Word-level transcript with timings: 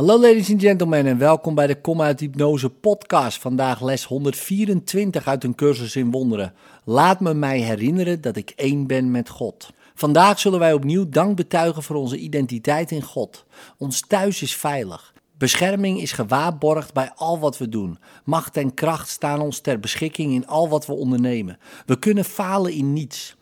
Hallo 0.00 0.20
ladies 0.20 0.50
and 0.50 0.60
gentlemen 0.60 1.06
en 1.06 1.18
welkom 1.18 1.54
bij 1.54 1.66
de 1.66 1.80
Kom 1.80 2.00
uit 2.00 2.20
Hypnose 2.20 2.70
podcast. 2.70 3.38
Vandaag 3.38 3.82
les 3.82 4.04
124 4.04 5.26
uit 5.26 5.44
een 5.44 5.54
cursus 5.54 5.96
in 5.96 6.10
wonderen. 6.10 6.52
Laat 6.84 7.20
me 7.20 7.34
mij 7.34 7.60
herinneren 7.60 8.20
dat 8.20 8.36
ik 8.36 8.52
één 8.56 8.86
ben 8.86 9.10
met 9.10 9.28
God. 9.28 9.70
Vandaag 9.94 10.38
zullen 10.38 10.58
wij 10.58 10.72
opnieuw 10.72 11.08
dank 11.08 11.36
betuigen 11.36 11.82
voor 11.82 11.96
onze 11.96 12.18
identiteit 12.18 12.90
in 12.90 13.02
God. 13.02 13.44
Ons 13.78 14.00
thuis 14.06 14.42
is 14.42 14.56
veilig. 14.56 15.14
Bescherming 15.38 16.00
is 16.00 16.12
gewaarborgd 16.12 16.92
bij 16.92 17.12
al 17.14 17.38
wat 17.38 17.58
we 17.58 17.68
doen. 17.68 17.98
Macht 18.24 18.56
en 18.56 18.74
kracht 18.74 19.08
staan 19.08 19.40
ons 19.40 19.60
ter 19.60 19.80
beschikking 19.80 20.32
in 20.32 20.46
al 20.46 20.68
wat 20.68 20.86
we 20.86 20.92
ondernemen. 20.92 21.58
We 21.86 21.98
kunnen 21.98 22.24
falen 22.24 22.72
in 22.72 22.92
niets. 22.92 23.36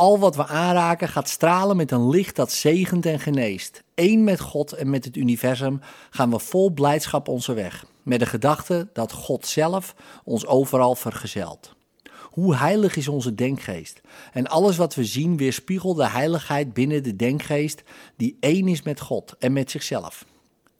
Al 0.00 0.18
wat 0.18 0.36
we 0.36 0.46
aanraken 0.46 1.08
gaat 1.08 1.28
stralen 1.28 1.76
met 1.76 1.90
een 1.90 2.08
licht 2.08 2.36
dat 2.36 2.52
zegent 2.52 3.06
en 3.06 3.20
geneest. 3.20 3.82
Eén 3.94 4.24
met 4.24 4.40
God 4.40 4.72
en 4.72 4.90
met 4.90 5.04
het 5.04 5.16
universum 5.16 5.80
gaan 6.10 6.30
we 6.30 6.38
vol 6.38 6.70
blijdschap 6.70 7.28
onze 7.28 7.52
weg. 7.52 7.86
Met 8.02 8.18
de 8.18 8.26
gedachte 8.26 8.88
dat 8.92 9.12
God 9.12 9.46
zelf 9.46 9.94
ons 10.24 10.46
overal 10.46 10.94
vergezelt. 10.94 11.74
Hoe 12.30 12.56
heilig 12.56 12.96
is 12.96 13.08
onze 13.08 13.34
denkgeest? 13.34 14.00
En 14.32 14.46
alles 14.46 14.76
wat 14.76 14.94
we 14.94 15.04
zien 15.04 15.36
weerspiegelt 15.36 15.96
de 15.96 16.08
heiligheid 16.08 16.72
binnen 16.72 17.02
de 17.02 17.16
denkgeest 17.16 17.82
die 18.16 18.36
één 18.40 18.68
is 18.68 18.82
met 18.82 19.00
God 19.00 19.34
en 19.38 19.52
met 19.52 19.70
zichzelf. 19.70 20.24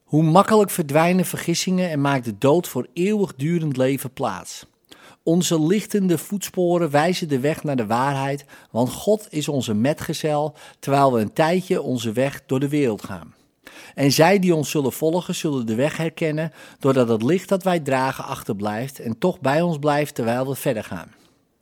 Hoe 0.05 0.23
makkelijk 0.23 0.71
verdwijnen 0.71 1.25
vergissingen 1.25 1.91
en 1.91 2.01
maakt 2.01 2.25
de 2.25 2.39
dood 2.39 2.69
voor 2.69 2.87
eeuwigdurend 2.93 3.77
leven 3.77 4.13
plaats. 4.13 4.67
Onze 5.23 5.61
lichtende 5.61 6.19
voetsporen 6.19 6.91
wijzen 6.91 7.29
de 7.29 7.41
weg 7.41 7.63
naar 7.63 7.77
de 7.77 7.87
waarheid, 7.87 8.45
want 8.71 8.93
God 8.93 9.27
is 9.31 9.49
onze 9.49 9.75
metgezel, 9.75 10.55
terwijl 10.79 11.13
we 11.13 11.21
een 11.21 11.33
tijdje 11.33 11.83
onze 11.83 12.13
weg 12.13 12.43
door 12.47 12.61
de 12.61 12.69
wereld 12.69 13.05
gaan. 13.05 13.35
En 13.95 14.13
zij 14.13 14.39
die 14.39 14.55
ons 14.55 14.71
zullen 14.71 14.93
volgen, 14.93 15.35
zullen 15.35 15.67
de 15.67 15.75
weg 15.75 15.97
herkennen, 15.97 16.53
doordat 16.79 17.09
het 17.09 17.23
licht 17.23 17.49
dat 17.49 17.63
wij 17.63 17.81
dragen 17.81 18.25
achterblijft 18.25 18.99
en 18.99 19.19
toch 19.19 19.41
bij 19.41 19.61
ons 19.61 19.79
blijft 19.79 20.15
terwijl 20.15 20.47
we 20.47 20.55
verder 20.55 20.85
gaan. 20.85 21.15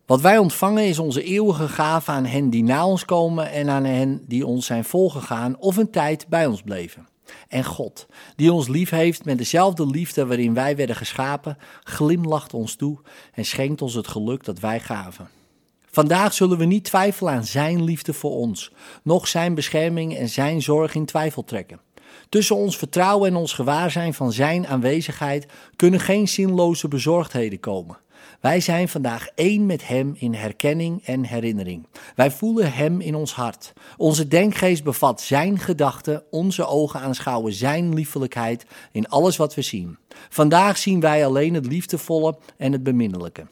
Wat 0.06 0.20
wij 0.20 0.38
ontvangen 0.38 0.86
is 0.86 0.98
onze 0.98 1.22
eeuwige 1.22 1.68
gave 1.68 2.10
aan 2.10 2.24
hen 2.24 2.50
die 2.50 2.62
na 2.62 2.86
ons 2.86 3.04
komen 3.04 3.50
en 3.50 3.68
aan 3.68 3.84
hen 3.84 4.24
die 4.26 4.46
ons 4.46 4.66
zijn 4.66 4.84
volgegaan 4.84 5.58
of 5.58 5.76
een 5.76 5.90
tijd 5.90 6.28
bij 6.28 6.46
ons 6.46 6.62
bleven. 6.62 7.06
En 7.48 7.64
God, 7.64 8.06
die 8.36 8.52
ons 8.52 8.68
lief 8.68 8.90
heeft 8.90 9.24
met 9.24 9.38
dezelfde 9.38 9.86
liefde 9.86 10.26
waarin 10.26 10.54
wij 10.54 10.76
werden 10.76 10.96
geschapen, 10.96 11.58
glimlacht 11.82 12.54
ons 12.54 12.76
toe 12.76 12.98
en 13.32 13.44
schenkt 13.44 13.82
ons 13.82 13.94
het 13.94 14.08
geluk 14.08 14.44
dat 14.44 14.58
wij 14.58 14.80
gaven. 14.80 15.28
Vandaag 15.90 16.32
zullen 16.34 16.58
we 16.58 16.64
niet 16.64 16.84
twijfelen 16.84 17.32
aan 17.32 17.44
Zijn 17.44 17.84
liefde 17.84 18.12
voor 18.12 18.30
ons, 18.36 18.72
noch 19.02 19.28
Zijn 19.28 19.54
bescherming 19.54 20.16
en 20.16 20.28
Zijn 20.28 20.62
zorg 20.62 20.94
in 20.94 21.04
twijfel 21.04 21.44
trekken. 21.44 21.80
Tussen 22.28 22.56
ons 22.56 22.76
vertrouwen 22.76 23.28
en 23.28 23.36
ons 23.36 23.52
gewaarzijn 23.52 24.14
van 24.14 24.32
Zijn 24.32 24.66
aanwezigheid 24.66 25.46
kunnen 25.76 26.00
geen 26.00 26.28
zinloze 26.28 26.88
bezorgdheden 26.88 27.60
komen. 27.60 27.98
Wij 28.40 28.60
zijn 28.60 28.88
vandaag 28.88 29.28
één 29.34 29.66
met 29.66 29.88
Hem 29.88 30.14
in 30.18 30.34
herkenning 30.34 31.04
en 31.04 31.24
herinnering. 31.24 31.86
Wij 32.14 32.30
voelen 32.30 32.72
Hem 32.72 33.00
in 33.00 33.14
ons 33.14 33.32
hart. 33.32 33.72
Onze 33.96 34.28
denkgeest 34.28 34.84
bevat 34.84 35.20
Zijn 35.20 35.58
gedachten, 35.58 36.22
onze 36.30 36.66
ogen 36.66 37.00
aanschouwen 37.00 37.52
Zijn 37.52 37.94
liefelijkheid 37.94 38.66
in 38.92 39.08
alles 39.08 39.36
wat 39.36 39.54
we 39.54 39.62
zien. 39.62 39.98
Vandaag 40.28 40.78
zien 40.78 41.00
wij 41.00 41.26
alleen 41.26 41.54
het 41.54 41.66
liefdevolle 41.66 42.38
en 42.56 42.72
het 42.72 42.82
beminnelijke. 42.82 43.46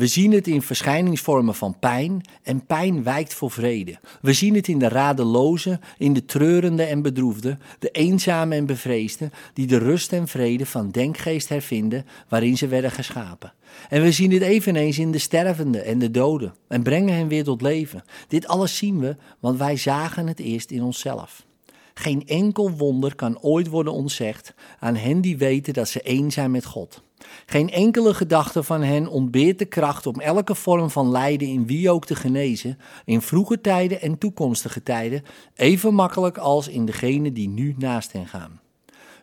We 0.00 0.06
zien 0.06 0.32
het 0.32 0.46
in 0.46 0.62
verschijningsvormen 0.62 1.54
van 1.54 1.78
pijn 1.78 2.20
en 2.42 2.66
pijn 2.66 3.02
wijkt 3.02 3.34
voor 3.34 3.50
vrede. 3.50 3.98
We 4.20 4.32
zien 4.32 4.54
het 4.54 4.68
in 4.68 4.78
de 4.78 4.88
radeloze, 4.88 5.80
in 5.98 6.12
de 6.12 6.24
treurende 6.24 6.82
en 6.82 7.02
bedroefde, 7.02 7.58
de 7.78 7.90
eenzame 7.90 8.54
en 8.54 8.66
bevreesde, 8.66 9.30
die 9.54 9.66
de 9.66 9.78
rust 9.78 10.12
en 10.12 10.28
vrede 10.28 10.66
van 10.66 10.90
denkgeest 10.90 11.48
hervinden 11.48 12.06
waarin 12.28 12.56
ze 12.56 12.66
werden 12.66 12.90
geschapen. 12.90 13.52
En 13.88 14.02
we 14.02 14.12
zien 14.12 14.32
het 14.32 14.42
eveneens 14.42 14.98
in 14.98 15.10
de 15.10 15.18
stervende 15.18 15.80
en 15.80 15.98
de 15.98 16.10
doden 16.10 16.54
en 16.68 16.82
brengen 16.82 17.14
hen 17.14 17.28
weer 17.28 17.44
tot 17.44 17.62
leven. 17.62 18.04
Dit 18.28 18.46
alles 18.46 18.76
zien 18.76 19.00
we, 19.00 19.16
want 19.40 19.58
wij 19.58 19.76
zagen 19.76 20.26
het 20.26 20.38
eerst 20.38 20.70
in 20.70 20.82
onszelf. 20.82 21.46
Geen 21.94 22.26
enkel 22.26 22.70
wonder 22.70 23.14
kan 23.14 23.40
ooit 23.40 23.66
worden 23.66 23.92
ontzegd 23.92 24.54
aan 24.78 24.96
hen 24.96 25.20
die 25.20 25.38
weten 25.38 25.74
dat 25.74 25.88
ze 25.88 26.02
één 26.02 26.30
zijn 26.30 26.50
met 26.50 26.64
God. 26.64 27.02
Geen 27.46 27.70
enkele 27.70 28.14
gedachte 28.14 28.62
van 28.62 28.82
hen 28.82 29.08
ontbeert 29.08 29.58
de 29.58 29.64
kracht 29.64 30.06
om 30.06 30.20
elke 30.20 30.54
vorm 30.54 30.90
van 30.90 31.10
lijden 31.10 31.48
in 31.48 31.66
wie 31.66 31.90
ook 31.90 32.06
te 32.06 32.14
genezen, 32.14 32.78
in 33.04 33.22
vroege 33.22 33.60
tijden 33.60 34.00
en 34.00 34.18
toekomstige 34.18 34.82
tijden, 34.82 35.22
even 35.54 35.94
makkelijk 35.94 36.38
als 36.38 36.68
in 36.68 36.84
degene 36.84 37.32
die 37.32 37.48
nu 37.48 37.74
naast 37.78 38.12
hen 38.12 38.26
gaan. 38.26 38.60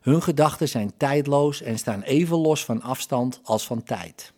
Hun 0.02 0.24
gedachten 0.24 0.70
zijn 0.70 0.92
tijdloos 0.98 1.62
en 1.62 1.78
staan 1.78 2.02
even 2.02 2.38
los 2.38 2.66
van 2.66 2.82
afstand 2.82 3.40
als 3.44 3.66
van 3.66 3.84
tijd. 3.84 4.34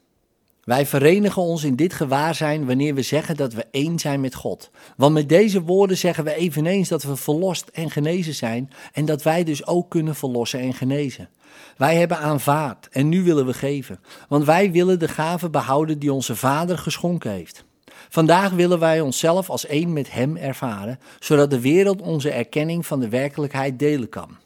Wij 0.64 0.86
verenigen 0.86 1.42
ons 1.42 1.64
in 1.64 1.76
dit 1.76 1.94
gewaarzijn 1.94 2.66
wanneer 2.66 2.96
we 2.96 3.02
zeggen 3.02 3.36
dat 3.36 3.54
we 3.54 3.66
één 3.72 4.00
zijn 4.00 4.22
met 4.22 4.36
God. 4.36 4.72
Want 4.98 5.14
met 5.14 5.30
deze 5.30 5.62
woorden 5.62 5.98
zeggen 5.98 6.24
we 6.24 6.34
eveneens 6.34 6.90
dat 6.90 7.04
we 7.04 7.16
verlost 7.16 7.68
en 7.68 7.92
genezen 7.92 8.36
zijn 8.36 8.70
en 8.92 9.06
dat 9.06 9.24
wij 9.24 9.44
dus 9.44 9.68
ook 9.68 9.90
kunnen 9.90 10.16
verlossen 10.16 10.60
en 10.60 10.74
genezen. 10.74 11.30
Wij 11.78 11.96
hebben 11.96 12.18
aanvaard 12.18 12.88
en 12.92 13.10
nu 13.10 13.24
willen 13.24 13.46
we 13.46 13.54
geven, 13.54 14.00
want 14.28 14.46
wij 14.46 14.72
willen 14.72 15.00
de 15.00 15.08
gave 15.08 15.50
behouden 15.50 16.00
die 16.00 16.14
onze 16.14 16.36
Vader 16.36 16.78
geschonken 16.78 17.32
heeft. 17.32 17.66
Vandaag 18.10 18.52
willen 18.52 18.80
wij 18.80 19.02
onszelf 19.02 19.50
als 19.50 19.66
één 19.66 19.94
met 19.94 20.12
Hem 20.12 20.38
ervaren, 20.38 21.00
zodat 21.20 21.50
de 21.50 21.60
wereld 21.60 22.02
onze 22.02 22.32
erkenning 22.32 22.86
van 22.86 23.00
de 23.00 23.10
werkelijkheid 23.10 23.80
delen 23.80 24.10
kan. 24.10 24.38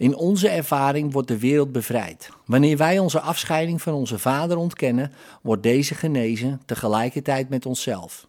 In 0.00 0.16
onze 0.16 0.48
ervaring 0.48 1.12
wordt 1.12 1.28
de 1.28 1.38
wereld 1.38 1.72
bevrijd. 1.72 2.30
Wanneer 2.44 2.76
wij 2.76 2.98
onze 2.98 3.20
afscheiding 3.20 3.82
van 3.82 3.92
onze 3.92 4.18
Vader 4.18 4.56
ontkennen, 4.56 5.12
wordt 5.42 5.62
deze 5.62 5.94
genezen 5.94 6.60
tegelijkertijd 6.66 7.48
met 7.48 7.66
onszelf. 7.66 8.26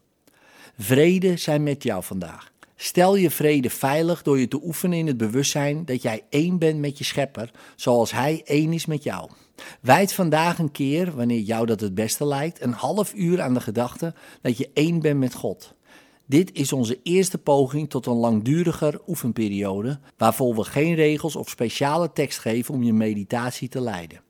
Vrede 0.78 1.38
zijn 1.38 1.64
met 1.64 1.84
jou 1.84 2.04
vandaag. 2.04 2.52
Stel 2.76 3.16
je 3.16 3.30
vrede 3.30 3.70
veilig 3.70 4.22
door 4.22 4.40
je 4.40 4.48
te 4.48 4.64
oefenen 4.64 4.98
in 4.98 5.08
het 5.08 5.18
bewustzijn 5.18 5.86
dat 5.86 6.02
jij 6.02 6.24
één 6.30 6.58
bent 6.58 6.80
met 6.80 6.98
je 6.98 7.04
schepper, 7.04 7.52
zoals 7.76 8.12
hij 8.12 8.42
één 8.46 8.74
is 8.74 8.86
met 8.86 9.04
jou. 9.04 9.30
Wijd 9.82 10.14
vandaag 10.14 10.60
een 10.60 10.72
keer, 10.72 11.16
wanneer 11.16 11.40
jou 11.40 11.66
dat 11.66 11.80
het 11.80 11.96
beste 11.96 12.26
lijkt, 12.26 12.62
een 12.62 12.74
half 12.74 13.14
uur 13.14 13.42
aan 13.42 13.54
de 13.54 13.62
gedachte 13.62 14.14
dat 14.42 14.58
je 14.58 14.70
één 14.74 15.00
bent 15.00 15.20
met 15.20 15.34
God. 15.34 15.74
Dit 16.32 16.52
is 16.54 16.74
onze 16.74 17.00
eerste 17.04 17.38
poging 17.38 17.90
tot 17.90 18.06
een 18.06 18.16
langduriger 18.16 19.02
oefenperiode, 19.08 20.00
waarvoor 20.18 20.56
we 20.56 20.64
geen 20.64 20.96
regels 20.96 21.36
of 21.36 21.50
speciale 21.50 22.12
tekst 22.14 22.40
geven 22.40 22.74
om 22.74 22.84
je 22.84 22.94
meditatie 22.94 23.70
te 23.70 23.82
leiden. 23.82 24.22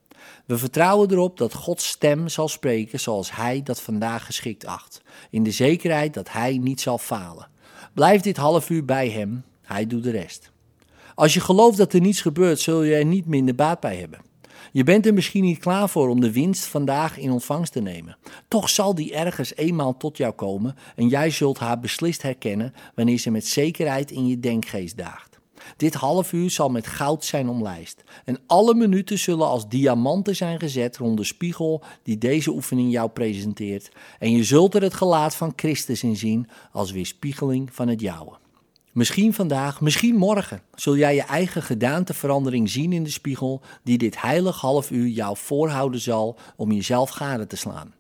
We 0.46 0.58
vertrouwen 0.58 1.12
erop 1.12 1.38
dat 1.38 1.54
Gods 1.54 1.88
stem 1.88 2.28
zal 2.28 2.48
spreken 2.48 3.00
zoals 3.00 3.36
Hij 3.36 3.64
dat 3.64 3.82
vandaag 3.82 4.26
geschikt 4.26 4.66
acht, 4.66 5.02
in 5.30 5.44
de 5.44 5.52
zekerheid 5.52 6.14
dat 6.14 6.32
Hij 6.32 6.58
niet 6.58 6.82
zal 6.82 6.98
falen. 6.98 7.48
Blijf 7.94 8.22
dit 8.22 8.38
half 8.38 8.70
uur 8.70 8.86
bij 8.86 9.10
Hem, 9.10 9.44
Hij 9.62 9.88
doet 9.88 10.04
de 10.04 10.12
rest. 10.12 10.52
Als 11.16 11.34
je 11.34 11.40
gelooft 11.40 11.78
dat 11.78 11.94
er 11.94 12.02
niets 12.02 12.22
gebeurt, 12.22 12.60
zul 12.60 12.84
je 12.84 12.96
er 12.96 13.06
niet 13.06 13.26
minder 13.26 13.56
baat 13.56 13.80
bij 13.80 13.96
hebben. 13.96 14.31
Je 14.72 14.84
bent 14.84 15.06
er 15.06 15.14
misschien 15.14 15.44
niet 15.44 15.60
klaar 15.60 15.90
voor 15.90 16.10
om 16.10 16.22
de 16.22 16.32
winst 16.32 16.66
vandaag 16.66 17.18
in 17.18 17.32
ontvangst 17.32 17.72
te 17.72 17.82
nemen. 17.82 18.18
Toch 18.48 18.70
zal 18.70 18.96
die 18.96 19.14
ergens 19.14 19.56
eenmaal 19.56 19.98
tot 19.98 20.18
jou 20.18 20.34
komen 20.34 20.76
en 20.96 21.08
jij 21.08 21.30
zult 21.30 21.60
haar 21.60 21.80
beslist 21.80 22.22
herkennen 22.22 22.74
wanneer 22.96 23.18
ze 23.18 23.32
met 23.32 23.48
zekerheid 23.48 24.12
in 24.12 24.28
je 24.28 24.40
denkgeest 24.40 24.98
daagt. 24.98 25.32
Dit 25.78 25.94
half 25.94 26.34
uur 26.34 26.50
zal 26.50 26.70
met 26.70 26.88
goud 26.88 27.26
zijn 27.26 27.50
omlijst. 27.50 28.04
En 28.26 28.40
alle 28.48 28.74
minuten 28.74 29.20
zullen 29.20 29.48
als 29.48 29.70
diamanten 29.70 30.36
zijn 30.36 30.60
gezet 30.60 30.98
rond 30.98 31.18
de 31.18 31.24
spiegel 31.24 31.84
die 32.04 32.18
deze 32.18 32.52
oefening 32.52 32.92
jou 32.92 33.10
presenteert. 33.10 33.92
En 34.20 34.32
je 34.32 34.44
zult 34.44 34.76
er 34.76 34.82
het 34.82 34.94
gelaat 34.94 35.36
van 35.36 35.54
Christus 35.56 36.04
in 36.04 36.18
zien 36.18 36.48
als 36.72 36.92
weerspiegeling 36.92 37.74
van 37.74 37.88
het 37.88 38.02
jouwe. 38.02 38.41
Misschien 38.91 39.34
vandaag, 39.34 39.81
misschien 39.81 40.16
morgen, 40.16 40.62
zul 40.75 40.97
jij 40.97 41.16
je 41.16 41.22
eigen 41.22 41.63
gedaanteverandering 41.63 42.69
zien 42.69 42.94
in 42.94 43.03
de 43.03 43.09
spiegel 43.09 43.62
die 43.84 43.97
dit 43.97 44.22
heilig 44.22 44.59
half 44.59 44.91
uur 44.91 45.08
jou 45.08 45.38
voorhouden 45.38 45.99
zal 45.99 46.38
om 46.55 46.72
jezelf 46.72 47.09
gade 47.09 47.47
te 47.47 47.55
slaan. 47.55 47.93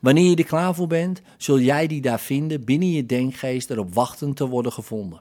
Wanneer 0.00 0.30
je 0.30 0.36
er 0.36 0.44
klaar 0.44 0.74
voor 0.74 0.86
bent, 0.86 1.20
zul 1.36 1.60
jij 1.60 1.86
die 1.86 2.00
daar 2.00 2.20
vinden 2.20 2.64
binnen 2.64 2.90
je 2.90 3.06
denkgeest 3.06 3.70
erop 3.70 3.94
wachten 3.94 4.34
te 4.34 4.46
worden 4.46 4.72
gevonden. 4.72 5.20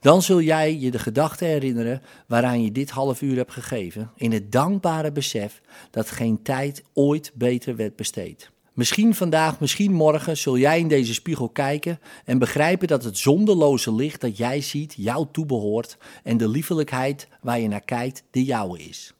Dan 0.00 0.22
zul 0.22 0.40
jij 0.40 0.78
je 0.78 0.90
de 0.90 0.98
gedachte 0.98 1.44
herinneren 1.44 2.02
waaraan 2.26 2.62
je 2.62 2.72
dit 2.72 2.90
half 2.90 3.22
uur 3.22 3.36
hebt 3.36 3.52
gegeven, 3.52 4.10
in 4.16 4.32
het 4.32 4.52
dankbare 4.52 5.12
besef 5.12 5.60
dat 5.90 6.10
geen 6.10 6.42
tijd 6.42 6.84
ooit 6.92 7.32
beter 7.34 7.76
werd 7.76 7.96
besteed. 7.96 8.50
Misschien 8.80 9.14
vandaag, 9.14 9.60
misschien 9.60 9.92
morgen 9.92 10.36
zul 10.36 10.58
jij 10.58 10.78
in 10.78 10.88
deze 10.88 11.14
spiegel 11.14 11.48
kijken 11.48 12.00
en 12.24 12.38
begrijpen 12.38 12.88
dat 12.88 13.04
het 13.04 13.18
zonderloze 13.18 13.94
licht 13.94 14.20
dat 14.20 14.36
jij 14.36 14.60
ziet 14.60 14.94
jou 14.96 15.26
toebehoort 15.32 15.96
en 16.22 16.36
de 16.36 16.48
liefelijkheid 16.48 17.28
waar 17.40 17.60
je 17.60 17.68
naar 17.68 17.84
kijkt 17.84 18.22
de 18.30 18.44
jouwe 18.44 18.78
is. 18.78 19.14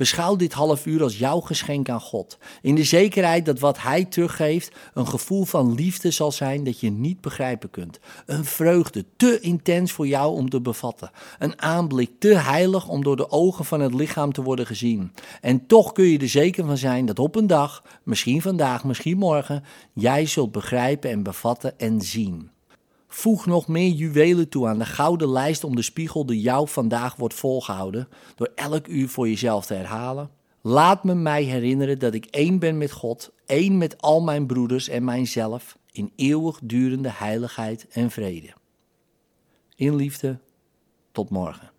Beschouw 0.00 0.36
dit 0.36 0.52
half 0.52 0.86
uur 0.86 1.02
als 1.02 1.18
jouw 1.18 1.40
geschenk 1.40 1.88
aan 1.88 2.00
God. 2.00 2.38
In 2.62 2.74
de 2.74 2.84
zekerheid 2.84 3.44
dat 3.44 3.58
wat 3.58 3.82
Hij 3.82 4.04
teruggeeft 4.04 4.72
een 4.94 5.06
gevoel 5.06 5.44
van 5.44 5.74
liefde 5.74 6.10
zal 6.10 6.32
zijn 6.32 6.64
dat 6.64 6.80
je 6.80 6.90
niet 6.90 7.20
begrijpen 7.20 7.70
kunt. 7.70 8.00
Een 8.26 8.44
vreugde 8.44 9.04
te 9.16 9.40
intens 9.40 9.92
voor 9.92 10.06
jou 10.06 10.36
om 10.36 10.50
te 10.50 10.60
bevatten. 10.60 11.10
Een 11.38 11.62
aanblik 11.62 12.10
te 12.18 12.34
heilig 12.34 12.88
om 12.88 13.02
door 13.02 13.16
de 13.16 13.30
ogen 13.30 13.64
van 13.64 13.80
het 13.80 13.94
lichaam 13.94 14.32
te 14.32 14.42
worden 14.42 14.66
gezien. 14.66 15.12
En 15.40 15.66
toch 15.66 15.92
kun 15.92 16.04
je 16.04 16.18
er 16.18 16.28
zeker 16.28 16.66
van 16.66 16.78
zijn 16.78 17.06
dat 17.06 17.18
op 17.18 17.36
een 17.36 17.46
dag, 17.46 17.82
misschien 18.02 18.42
vandaag, 18.42 18.84
misschien 18.84 19.18
morgen, 19.18 19.64
jij 19.92 20.26
zult 20.26 20.52
begrijpen 20.52 21.10
en 21.10 21.22
bevatten 21.22 21.78
en 21.78 22.00
zien. 22.00 22.50
Voeg 23.12 23.46
nog 23.46 23.68
meer 23.68 23.90
juwelen 23.90 24.48
toe 24.48 24.66
aan 24.66 24.78
de 24.78 24.84
gouden 24.84 25.28
lijst 25.28 25.64
om 25.64 25.76
de 25.76 25.82
spiegel 25.82 26.26
die 26.26 26.40
jou 26.40 26.68
vandaag 26.68 27.16
wordt 27.16 27.34
volgehouden, 27.34 28.08
door 28.34 28.50
elk 28.54 28.86
uur 28.86 29.08
voor 29.08 29.28
jezelf 29.28 29.66
te 29.66 29.74
herhalen. 29.74 30.30
Laat 30.60 31.04
me 31.04 31.14
mij 31.14 31.42
herinneren 31.42 31.98
dat 31.98 32.14
ik 32.14 32.24
één 32.24 32.58
ben 32.58 32.78
met 32.78 32.92
God, 32.92 33.32
één 33.46 33.78
met 33.78 34.00
al 34.02 34.20
mijn 34.20 34.46
broeders 34.46 34.88
en 34.88 35.04
mijzelf, 35.04 35.78
in 35.92 36.12
eeuwigdurende 36.16 37.10
heiligheid 37.12 37.88
en 37.88 38.10
vrede. 38.10 38.52
In 39.74 39.96
liefde, 39.96 40.38
tot 41.12 41.30
morgen. 41.30 41.70